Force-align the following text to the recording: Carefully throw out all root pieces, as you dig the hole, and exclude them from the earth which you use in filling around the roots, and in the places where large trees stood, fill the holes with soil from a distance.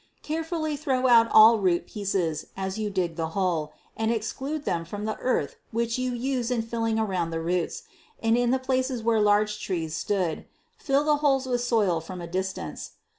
Carefully 0.23 0.75
throw 0.77 1.05
out 1.07 1.29
all 1.29 1.59
root 1.59 1.85
pieces, 1.85 2.47
as 2.57 2.79
you 2.79 2.89
dig 2.89 3.17
the 3.17 3.29
hole, 3.37 3.71
and 3.95 4.11
exclude 4.11 4.65
them 4.65 4.83
from 4.83 5.05
the 5.05 5.15
earth 5.17 5.57
which 5.69 5.99
you 5.99 6.11
use 6.15 6.49
in 6.49 6.63
filling 6.63 6.97
around 6.97 7.29
the 7.29 7.39
roots, 7.39 7.83
and 8.19 8.35
in 8.35 8.49
the 8.49 8.57
places 8.57 9.03
where 9.03 9.21
large 9.21 9.61
trees 9.61 9.95
stood, 9.95 10.45
fill 10.75 11.03
the 11.03 11.17
holes 11.17 11.45
with 11.45 11.61
soil 11.61 12.01
from 12.01 12.19
a 12.19 12.25
distance. 12.25 12.93